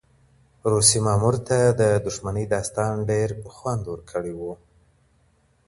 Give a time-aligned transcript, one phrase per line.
[0.71, 4.41] روسي مامور ته د دښمنۍ داستان ډېر خوند ورکړی و.